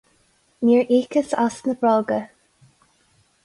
[0.69, 2.21] Níor íocas as na bróga.